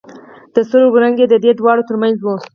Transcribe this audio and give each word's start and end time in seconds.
د 0.53 0.55
سترګو 0.67 0.97
رنگ 1.03 1.17
يې 1.21 1.25
د 1.29 1.35
دې 1.43 1.51
دواړو 1.59 1.87
تر 1.89 1.95
منځ 2.01 2.17
و. 2.21 2.27